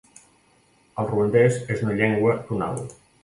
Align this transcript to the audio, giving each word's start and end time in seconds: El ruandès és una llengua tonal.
El 1.03 1.09
ruandès 1.11 1.59
és 1.75 1.85
una 1.87 1.99
llengua 2.01 2.35
tonal. 2.51 2.81